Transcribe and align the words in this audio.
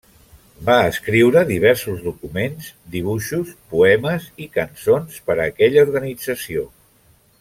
Va 0.69 0.77
escriure 0.91 1.43
diversos 1.49 1.99
documents, 2.05 2.71
dibuixos, 2.95 3.53
poemes 3.75 4.27
i 4.47 4.49
cançons 4.57 5.21
per 5.29 5.37
a 5.37 5.45
aquella 5.47 5.85
organització. 5.91 6.67